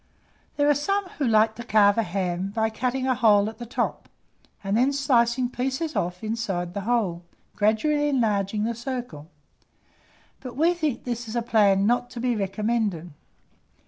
[0.57, 3.67] There are some who like to carve a ham by cutting a hole at the
[3.67, 4.09] top,
[4.63, 7.21] and then slicing pieces off inside the hole,
[7.55, 9.29] gradually enlarging the circle;
[10.39, 13.11] but we think this a plan not to be recommended.